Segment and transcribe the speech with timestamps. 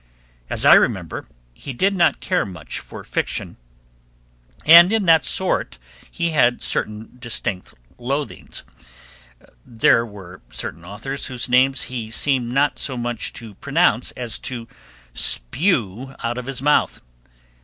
[0.49, 3.57] As I remember, he did not care much for fiction,
[4.65, 5.77] and in that sort
[6.09, 8.63] he had certain distinct loathings;
[9.63, 14.67] there were certain authors whose names he seemed not so much to pronounce as to
[15.13, 16.99] spew out of his mouth.